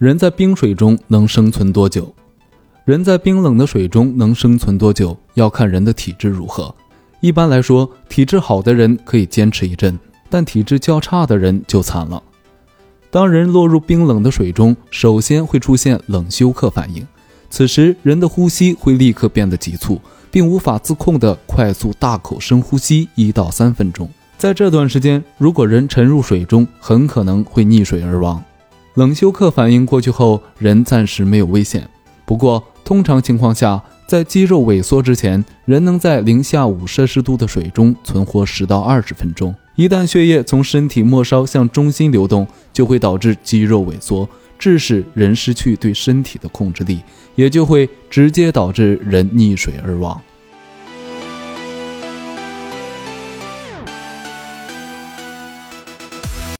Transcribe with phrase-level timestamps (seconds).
[0.00, 2.10] 人在冰水中能生存多久？
[2.86, 6.74] 人在冰冷的水中能生存多久，要看人的体质如何。
[7.20, 10.00] 一般来说，体质好的人可以坚持一阵，
[10.30, 12.22] 但体质较差的人就惨了。
[13.10, 17.06] 当人落入冰冷的水中，首先会出现冷休克反应，
[17.50, 24.08] 此时人的呼吸会立刻变得急促，并无法自控地快速大口深呼吸一到三分钟。
[24.38, 28.42] 在这段时间，如果人沉入水中，很可能会溺水而亡。
[28.94, 31.88] 冷休克反应过去后，人暂时没有危险。
[32.24, 39.54] 不过，通常情况下，在肌肉萎缩之前，人能在零下五摄氏度的水中存活十到二十分钟。
[39.76, 47.00] 一旦血液从身体末梢向中心流动，就会导致肌肉萎缩，致使人失去对身体的控制力，
[47.36, 50.20] 也就会直接导致人溺水而亡。